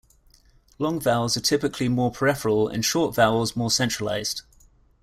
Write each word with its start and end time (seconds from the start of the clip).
Long 0.79 0.99
vowels 0.99 1.37
are 1.37 1.41
typically 1.41 1.87
more 1.87 2.09
peripheral 2.09 2.67
and 2.67 2.83
short 2.83 3.13
vowels 3.13 3.55
more 3.55 3.69
centralized. 3.69 4.41